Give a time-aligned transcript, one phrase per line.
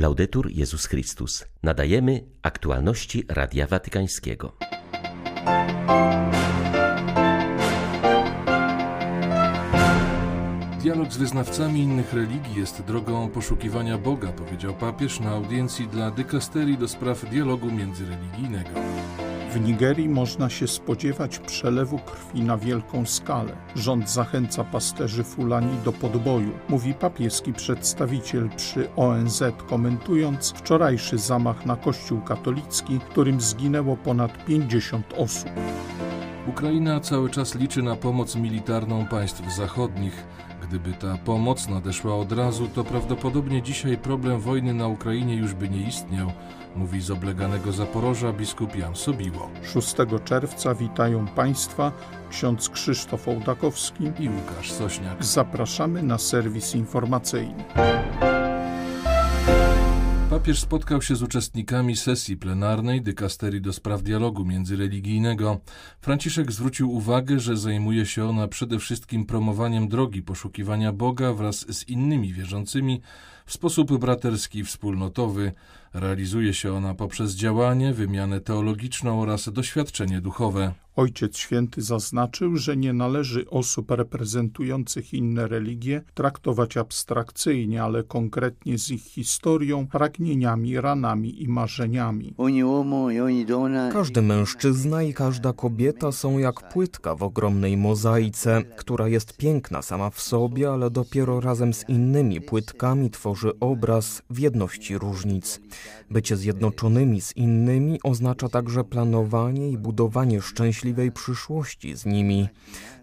[0.00, 1.44] Laudetur Jezus Chrystus.
[1.62, 4.56] Nadajemy aktualności Radia Watykańskiego.
[10.82, 16.78] Dialog z wyznawcami innych religii jest drogą poszukiwania Boga, powiedział papież na audiencji dla dykasterii
[16.78, 18.70] do spraw dialogu międzyreligijnego.
[19.54, 23.56] W Nigerii można się spodziewać przelewu krwi na wielką skalę.
[23.74, 31.76] Rząd zachęca pasterzy Fulani do podboju, mówi papieski przedstawiciel przy ONZ, komentując wczorajszy zamach na
[31.76, 35.50] kościół katolicki, w którym zginęło ponad 50 osób.
[36.46, 40.24] Ukraina cały czas liczy na pomoc militarną państw zachodnich.
[40.62, 45.68] Gdyby ta pomoc nadeszła od razu, to prawdopodobnie dzisiaj problem wojny na Ukrainie już by
[45.68, 46.32] nie istniał,
[46.76, 49.50] mówi z obleganego Zaporoża biskup Jan Sobiło.
[49.62, 51.92] 6 czerwca witają Państwa
[52.30, 55.24] ksiądz Krzysztof Ołdakowski i Łukasz Sośniak.
[55.24, 57.64] Zapraszamy na serwis informacyjny.
[60.40, 65.60] Papież spotkał się z uczestnikami sesji plenarnej dykasterii do spraw dialogu międzyreligijnego.
[66.00, 71.88] Franciszek zwrócił uwagę, że zajmuje się ona przede wszystkim promowaniem drogi poszukiwania Boga wraz z
[71.88, 73.00] innymi wierzącymi
[73.46, 75.52] w sposób braterski i wspólnotowy.
[75.94, 80.74] Realizuje się ona poprzez działanie, wymianę teologiczną oraz doświadczenie duchowe.
[81.00, 88.90] Ojciec Święty zaznaczył, że nie należy osób reprezentujących inne religie traktować abstrakcyjnie, ale konkretnie z
[88.90, 92.34] ich historią, pragnieniami, ranami i marzeniami.
[93.92, 100.10] Każdy mężczyzna i każda kobieta są jak płytka w ogromnej mozaice, która jest piękna sama
[100.10, 105.60] w sobie, ale dopiero razem z innymi płytkami tworzy obraz w jedności różnic.
[106.10, 110.40] Bycie zjednoczonymi z innymi oznacza także planowanie i budowanie
[110.90, 112.48] szczęśliwej przyszłości z nimi.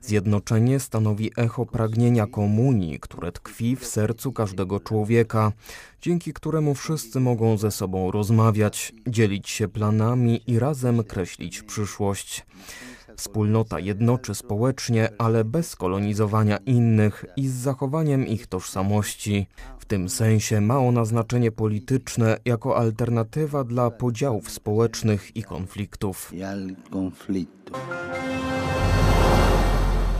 [0.01, 5.51] Zjednoczenie stanowi echo pragnienia komunii, które tkwi w sercu każdego człowieka,
[6.01, 12.45] dzięki któremu wszyscy mogą ze sobą rozmawiać, dzielić się planami i razem kreślić przyszłość.
[13.17, 19.47] Wspólnota jednoczy społecznie, ale bez kolonizowania innych i z zachowaniem ich tożsamości.
[19.79, 26.31] W tym sensie ma ona znaczenie polityczne jako alternatywa dla podziałów społecznych i konfliktów.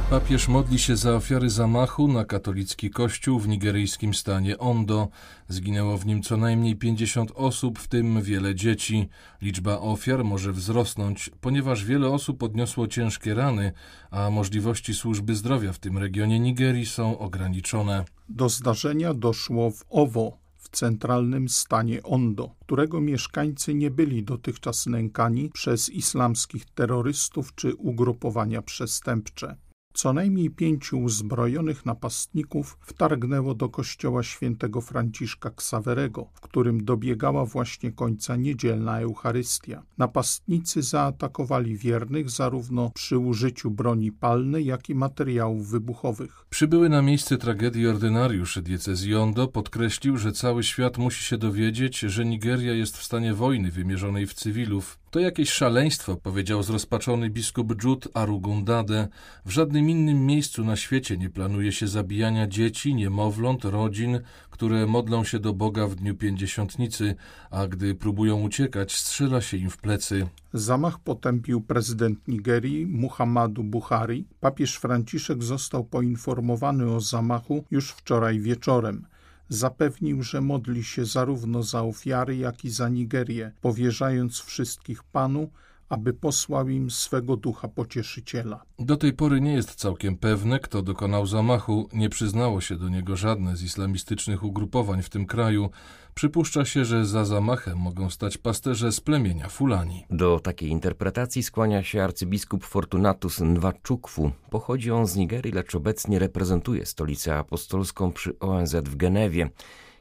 [0.09, 5.07] Papież modli się za ofiary zamachu na katolicki kościół w nigeryjskim stanie Ondo.
[5.47, 9.09] Zginęło w nim co najmniej 50 osób, w tym wiele dzieci.
[9.41, 13.71] Liczba ofiar może wzrosnąć, ponieważ wiele osób odniosło ciężkie rany,
[14.11, 18.05] a możliwości służby zdrowia w tym regionie Nigerii są ograniczone.
[18.29, 25.49] Do zdarzenia doszło w Owo, w centralnym stanie Ondo, którego mieszkańcy nie byli dotychczas nękani
[25.49, 29.55] przez islamskich terrorystów czy ugrupowania przestępcze.
[29.97, 37.91] Co najmniej pięciu uzbrojonych napastników wtargnęło do kościoła świętego Franciszka Ksawerego, w którym dobiegała właśnie
[37.91, 39.83] końca niedzielna Eucharystia.
[39.97, 46.45] Napastnicy zaatakowali wiernych zarówno przy użyciu broni palnej, jak i materiałów wybuchowych.
[46.49, 52.25] Przybyły na miejsce tragedii ordynariusz diecezji Ondo podkreślił, że cały świat musi się dowiedzieć, że
[52.25, 54.99] Nigeria jest w stanie wojny wymierzonej w cywilów.
[55.11, 59.07] To jakieś szaleństwo, powiedział zrozpaczony biskup Jud Arugundade.
[59.45, 64.19] W żadnym innym miejscu na świecie nie planuje się zabijania dzieci, niemowląt, rodzin,
[64.49, 67.15] które modlą się do Boga w dniu pięćdziesiątnicy,
[67.51, 70.27] a gdy próbują uciekać, strzela się im w plecy.
[70.53, 74.25] Zamach potępił prezydent Nigerii Muhammadu Buhari.
[74.39, 79.05] Papież Franciszek został poinformowany o zamachu już wczoraj wieczorem
[79.49, 85.49] zapewnił, że modli się zarówno za ofiary, jak i za Nigerię, powierzając wszystkich Panu,
[85.89, 88.63] aby posłał im swego ducha pocieszyciela.
[88.79, 91.89] Do tej pory nie jest całkiem pewne, kto dokonał zamachu.
[91.93, 95.69] Nie przyznało się do niego żadne z islamistycznych ugrupowań w tym kraju.
[96.13, 100.05] Przypuszcza się, że za zamachem mogą stać pasterze z plemienia Fulani.
[100.09, 104.31] Do takiej interpretacji skłania się arcybiskup Fortunatus Nwachukwu.
[104.49, 109.49] Pochodzi on z Nigerii, lecz obecnie reprezentuje stolicę apostolską przy ONZ w Genewie.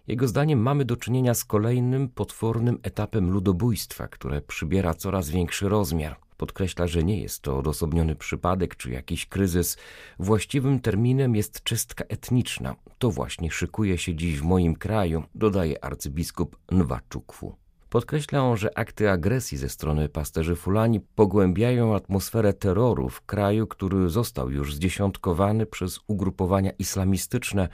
[0.06, 6.16] Jego zdaniem mamy do czynienia z kolejnym potwornym etapem ludobójstwa, które przybiera coraz większy rozmiar.
[6.36, 9.76] Podkreśla, że nie jest to odosobniony przypadek czy jakiś kryzys.
[10.18, 12.76] Właściwym terminem jest czystka etniczna.
[12.98, 17.56] To właśnie szykuje się dziś w moim kraju, dodaje arcybiskup Nwachukwu.
[17.88, 24.08] Podkreśla on, że akty agresji ze strony pasterzy Fulani pogłębiają atmosferę terroru w kraju, który
[24.08, 27.68] został już zdziesiątkowany przez ugrupowania islamistyczne,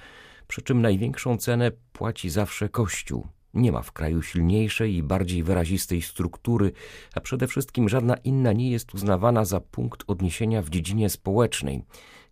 [0.52, 3.26] przy czym największą cenę płaci zawsze Kościół.
[3.54, 6.72] Nie ma w kraju silniejszej i bardziej wyrazistej struktury,
[7.14, 11.82] a przede wszystkim żadna inna nie jest uznawana za punkt odniesienia w dziedzinie społecznej.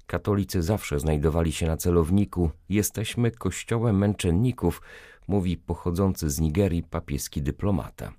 [0.06, 2.50] Katolicy zawsze znajdowali się na celowniku.
[2.68, 4.82] Jesteśmy kościołem męczenników,
[5.28, 8.12] mówi pochodzący z Nigerii papieski dyplomata.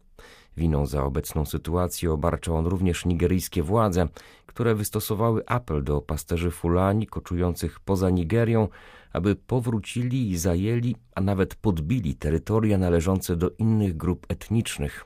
[0.58, 4.08] Winą za obecną sytuację obarcza on również nigeryjskie władze,
[4.46, 8.68] które wystosowały apel do pasterzy Fulani koczujących poza Nigerią,
[9.14, 15.06] aby powrócili i zajęli, a nawet podbili terytoria należące do innych grup etnicznych.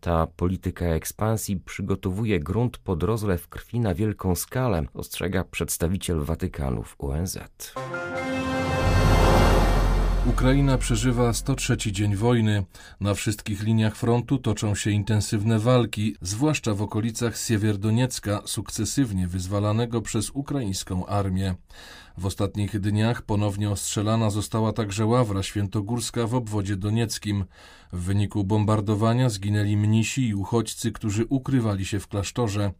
[0.00, 6.96] Ta polityka ekspansji przygotowuje grunt pod rozlew krwi na wielką skalę, ostrzega przedstawiciel Watykanu w
[6.98, 7.38] ONZ.
[10.26, 12.64] Ukraina przeżywa 103 dzień wojny.
[13.00, 20.30] Na wszystkich liniach frontu toczą się intensywne walki, zwłaszcza w okolicach Siewierodoniecka, sukcesywnie wyzwalanego przez
[20.30, 21.54] ukraińską armię.
[22.18, 27.44] W ostatnich dniach ponownie ostrzelana została także Ławra Świętogórska w obwodzie donieckim.
[27.92, 32.72] W wyniku bombardowania zginęli mnisi i uchodźcy, którzy ukrywali się w klasztorze.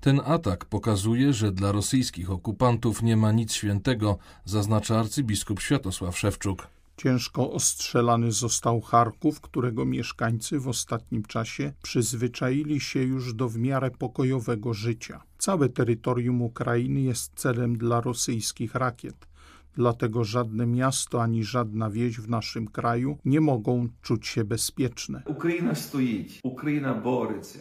[0.00, 6.66] Ten atak pokazuje, że dla rosyjskich okupantów nie ma nic świętego, zaznacza arcybiskup Światosław Szewczuk.
[7.02, 13.90] Ciężko ostrzelany został Charków, którego mieszkańcy w ostatnim czasie przyzwyczaili się już do w miarę
[13.90, 15.22] pokojowego życia.
[15.38, 19.29] Całe terytorium Ukrainy jest celem dla rosyjskich rakiet.
[19.74, 25.22] Dlatego żadne miasto ani żadna wieś w naszym kraju nie mogą czuć się bezpieczne.
[25.26, 27.02] Ukraina stoi, Ukraina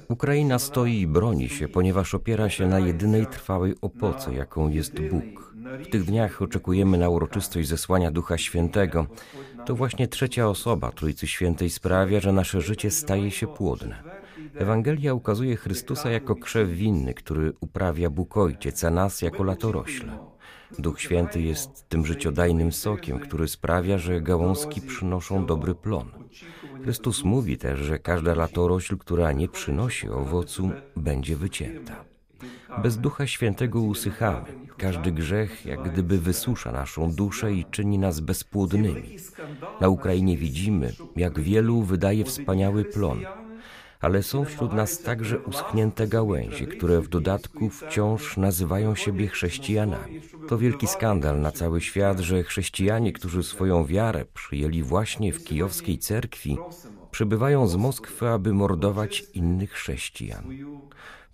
[0.09, 5.55] Ukraina stoi i broni się, ponieważ opiera się na jedynej trwałej opoce, jaką jest Bóg.
[5.85, 9.07] W tych dniach oczekujemy na uroczystość zesłania Ducha Świętego.
[9.65, 14.03] To właśnie trzecia osoba Trójcy Świętej sprawia, że nasze życie staje się płodne.
[14.55, 20.28] Ewangelia ukazuje Chrystusa jako krzew winny, który uprawia Bóg Ojciec, a nas jako latorośle.
[20.79, 26.11] Duch Święty jest tym życiodajnym sokiem, który sprawia, że gałązki przynoszą dobry plon.
[26.83, 32.05] Chrystus mówi też, że każda latorośl, która nie przynosi owocu, będzie wycięta.
[32.83, 34.45] Bez Ducha Świętego usychamy.
[34.77, 39.17] Każdy grzech jak gdyby wysusza naszą duszę i czyni nas bezpłodnymi.
[39.81, 43.19] Na Ukrainie widzimy, jak wielu wydaje wspaniały plon,
[43.99, 50.21] ale są wśród nas także uschnięte gałęzie, które w dodatku wciąż nazywają siebie chrześcijanami.
[50.47, 55.97] To wielki skandal na cały świat, że chrześcijanie, którzy swoją wiarę przyjęli właśnie w kijowskiej
[55.97, 56.57] cerkwi,
[57.11, 60.43] przybywają z Moskwy, aby mordować innych chrześcijan.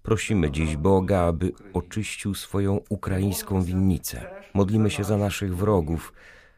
[0.03, 4.25] Prosimy dziś Boga, aby oczyścił swoją ukraińską winnicę.
[4.53, 6.13] Modlimy się za naszych wrogów,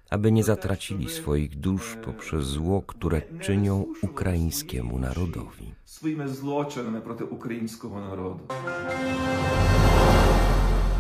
[0.10, 5.74] aby nie zatracili swoich dusz poprzez zło, które czynią ukraińskiemu narodowi.
[5.86, 8.48] Swoimi zloczynami proti ukraińskiego narodu.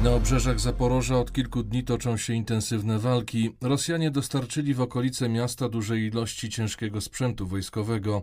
[0.04, 3.56] Na obrzeżach Zaporoża od kilku dni toczą się intensywne walki.
[3.62, 8.22] Rosjanie dostarczyli w okolice miasta dużej ilości ciężkiego sprzętu wojskowego.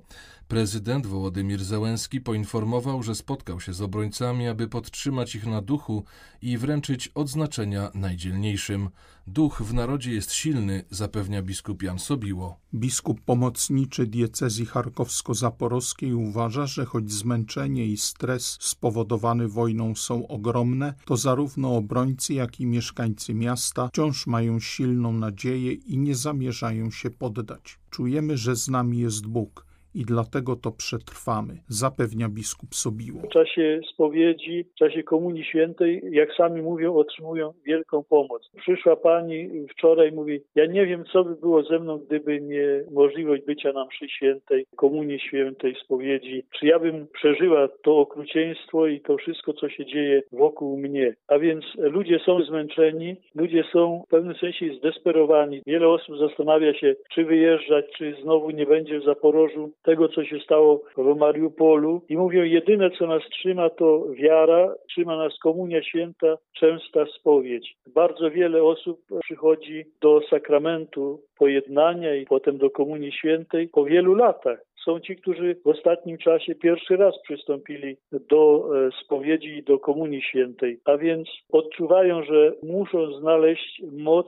[0.49, 6.05] Prezydent Wołodymir Zełenski poinformował, że spotkał się z obrońcami, aby podtrzymać ich na duchu
[6.43, 8.89] i wręczyć odznaczenia najdzielniejszym.
[9.27, 12.61] Duch w narodzie jest silny, zapewnia biskup Jan Sobiło.
[12.75, 21.17] Biskup pomocniczy diecezji charkowsko-zaporowskiej uważa, że choć zmęczenie i stres spowodowany wojną są ogromne, to
[21.17, 27.79] zarówno obrońcy, jak i mieszkańcy miasta wciąż mają silną nadzieję i nie zamierzają się poddać.
[27.91, 29.65] Czujemy, że z nami jest Bóg
[29.95, 33.21] i dlatego to przetrwamy, zapewnia biskup Sobiło.
[33.21, 38.51] W czasie spowiedzi, w czasie Komunii Świętej, jak sami mówią, otrzymują wielką pomoc.
[38.57, 43.43] Przyszła pani wczoraj, mówi, ja nie wiem, co by było ze mną, gdyby nie możliwość
[43.43, 46.45] bycia na mszy świętej, Komunii Świętej, spowiedzi.
[46.59, 51.15] Czy ja bym przeżyła to okrucieństwo i to wszystko, co się dzieje wokół mnie.
[51.29, 55.63] A więc ludzie są zmęczeni, ludzie są w pewnym sensie zdesperowani.
[55.67, 60.39] Wiele osób zastanawia się, czy wyjeżdżać, czy znowu nie będzie w Zaporożu tego, co się
[60.39, 62.03] stało w Mariupolu.
[62.09, 67.77] I mówią, jedyne, co nas trzyma, to wiara, trzyma nas komunia święta, częsta spowiedź.
[67.95, 74.59] Bardzo wiele osób przychodzi do sakramentu pojednania i potem do komunii świętej po wielu latach.
[74.85, 80.23] Są ci, którzy w ostatnim czasie pierwszy raz przystąpili do e, spowiedzi i do Komunii
[80.23, 84.27] Świętej, a więc odczuwają, że muszą znaleźć moc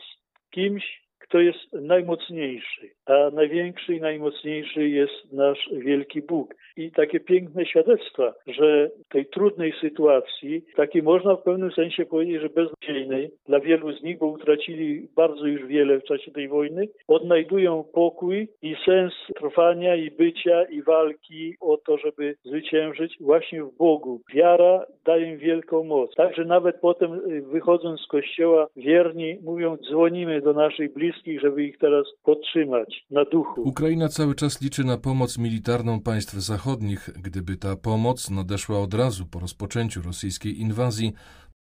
[0.51, 6.55] kimś, kto jest najmocniejszy, a największy i najmocniejszy jest nasz wielki Bóg.
[6.77, 12.41] I takie piękne świadectwa, że w tej trudnej sytuacji, takiej można w pewnym sensie powiedzieć,
[12.41, 16.89] że beznadziejnej dla wielu z nich, bo utracili bardzo już wiele w czasie tej wojny,
[17.09, 23.77] odnajdują pokój i sens trwania i bycia i walki o to, żeby zwyciężyć właśnie w
[23.77, 24.21] Bogu.
[24.35, 26.15] Wiara daje im wielką moc.
[26.15, 31.79] Także nawet potem y, wychodząc z kościoła wierni mówią, dzwonimy do naszych bliskich, żeby ich
[31.79, 33.63] teraz podtrzymać na duchu.
[33.63, 37.11] Ukraina cały czas liczy na pomoc militarną państw zachodnich.
[37.23, 41.13] Gdyby ta pomoc nadeszła od razu po rozpoczęciu rosyjskiej inwazji,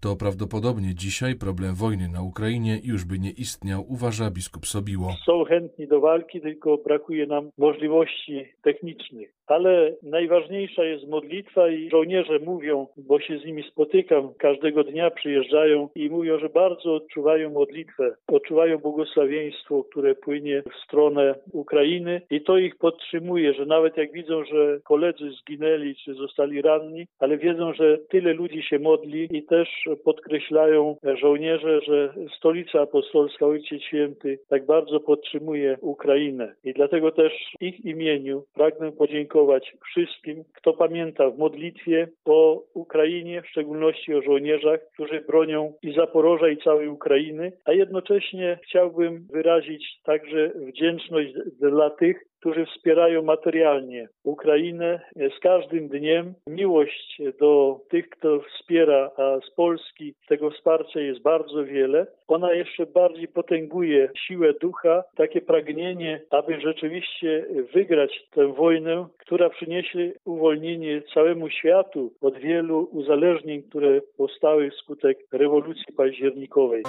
[0.00, 5.08] To prawdopodobnie dzisiaj problem wojny na Ukrainie już by nie istniał, uważa biskup Sobiło.
[5.26, 9.34] Są chętni do walki, tylko brakuje nam możliwości technicznych.
[9.46, 15.88] Ale najważniejsza jest modlitwa i żołnierze mówią, bo się z nimi spotykam, każdego dnia przyjeżdżają
[15.94, 22.58] i mówią, że bardzo odczuwają modlitwę, odczuwają błogosławieństwo, które płynie w stronę Ukrainy i to
[22.58, 27.98] ich podtrzymuje, że nawet jak widzą, że koledzy zginęli czy zostali ranni, ale wiedzą, że
[27.98, 29.68] tyle ludzi się modli i też
[30.04, 36.54] podkreślają żołnierze, że stolica apostolska, Ojciec Święty tak bardzo podtrzymuje Ukrainę.
[36.64, 43.42] I dlatego też w ich imieniu pragnę podziękować wszystkim, kto pamięta w modlitwie o Ukrainie,
[43.42, 50.00] w szczególności o żołnierzach, którzy bronią i Zaporoża, i całej Ukrainy, a jednocześnie chciałbym wyrazić
[50.04, 55.00] także wdzięczność dla tych, którzy wspierają materialnie Ukrainę.
[55.36, 61.64] Z każdym dniem miłość do tych, kto wspiera, a z Polski tego wsparcia jest bardzo
[61.64, 62.06] wiele.
[62.28, 70.12] Ona jeszcze bardziej potęguje siłę ducha, takie pragnienie, aby rzeczywiście wygrać tę wojnę, która przyniesie
[70.24, 76.82] uwolnienie całemu światu od wielu uzależnień, które powstały wskutek rewolucji październikowej.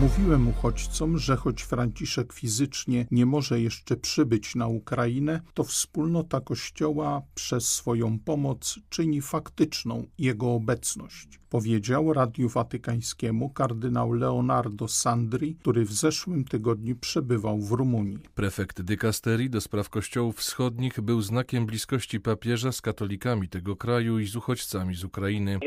[0.00, 7.22] Mówiłem uchodźcom, że choć Franciszek fizycznie nie może jeszcze przybyć na Ukrainę, to wspólnota Kościoła
[7.34, 15.92] przez swoją pomoc czyni faktyczną jego obecność powiedział Radiu Watykańskiemu kardynał Leonardo Sandri, który w
[15.92, 18.18] zeszłym tygodniu przebywał w Rumunii.
[18.34, 24.26] Prefekt dykasterii do spraw kościołów wschodnich był znakiem bliskości papieża z katolikami tego kraju i
[24.26, 25.58] z uchodźcami z Ukrainy.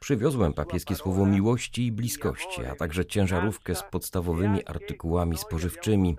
[0.00, 6.16] Przywiozłem papieskie słowo miłości i bliskości, a także ciężarówkę z podstawowymi artykułami spożywczymi.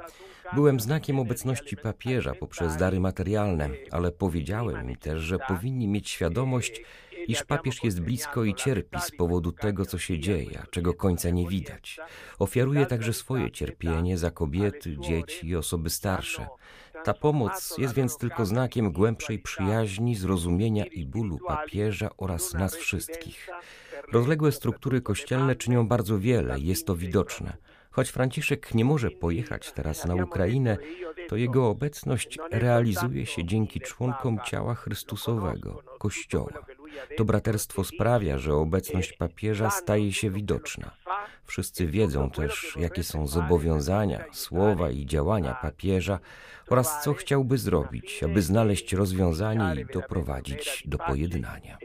[0.53, 6.81] Byłem znakiem obecności papieża poprzez dary materialne, ale powiedziałem mi też, że powinni mieć świadomość,
[7.27, 11.29] iż papież jest blisko i cierpi z powodu tego, co się dzieje, a czego końca
[11.29, 11.99] nie widać.
[12.39, 16.47] Ofiaruje także swoje cierpienie za kobiety, dzieci i osoby starsze.
[17.03, 23.49] Ta pomoc jest więc tylko znakiem głębszej przyjaźni, zrozumienia i bólu papieża oraz nas wszystkich.
[24.11, 27.57] Rozległe struktury kościelne czynią bardzo wiele jest to widoczne.
[27.91, 30.77] Choć Franciszek nie może pojechać teraz na Ukrainę,
[31.27, 36.51] to jego obecność realizuje się dzięki członkom ciała Chrystusowego, Kościoła.
[37.17, 40.91] To braterstwo sprawia, że obecność papieża staje się widoczna.
[41.45, 46.19] Wszyscy wiedzą też, jakie są zobowiązania, słowa i działania papieża
[46.69, 51.77] oraz co chciałby zrobić, aby znaleźć rozwiązanie i doprowadzić do pojednania.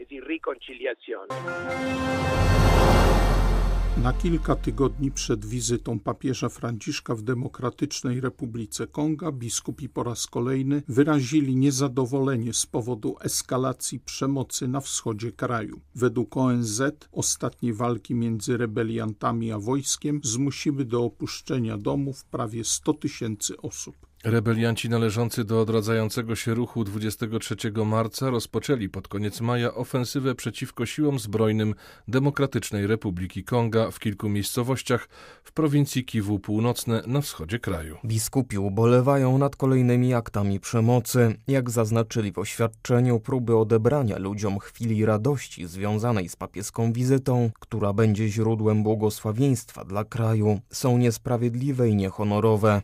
[4.03, 10.83] Na kilka tygodni przed wizytą papieża Franciszka w Demokratycznej Republice Konga biskupi po raz kolejny
[10.87, 15.81] wyrazili niezadowolenie z powodu eskalacji przemocy na wschodzie kraju.
[15.95, 23.57] Według ONZ ostatnie walki między rebeliantami a wojskiem zmusiły do opuszczenia domów prawie 100 tysięcy
[23.57, 24.08] osób.
[24.23, 31.19] Rebelianci należący do odradzającego się ruchu 23 marca rozpoczęli pod koniec maja ofensywę przeciwko siłom
[31.19, 31.75] zbrojnym
[32.07, 35.09] Demokratycznej Republiki Konga w kilku miejscowościach
[35.43, 37.97] w prowincji Kiwu Północne na wschodzie kraju.
[38.05, 41.35] Biskupi ubolewają nad kolejnymi aktami przemocy.
[41.47, 48.27] Jak zaznaczyli w oświadczeniu, próby odebrania ludziom chwili radości związanej z papieską wizytą, która będzie
[48.29, 52.81] źródłem błogosławieństwa dla kraju, są niesprawiedliwe i niehonorowe.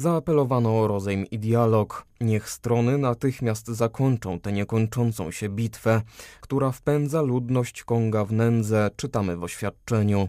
[0.00, 2.04] Zaapelowano o rozejm i dialog.
[2.20, 6.02] Niech strony natychmiast zakończą tę niekończącą się bitwę,
[6.40, 10.28] która wpędza ludność Konga w nędzę, czytamy w oświadczeniu.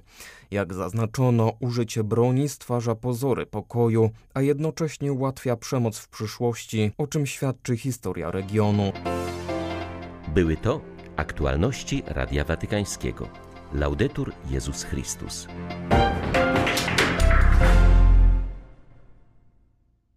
[0.52, 7.26] Jak zaznaczono, użycie broni stwarza pozory pokoju, a jednocześnie ułatwia przemoc w przyszłości, o czym
[7.26, 8.92] świadczy historia regionu.
[10.28, 10.82] Były to
[11.16, 13.28] aktualności Radia Watykańskiego.
[13.74, 15.48] Laudetur Jezus Chrystus.